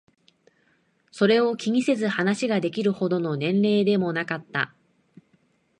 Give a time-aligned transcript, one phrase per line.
[1.11, 4.73] それを気にせず話ができるほどの年齢でもなかった。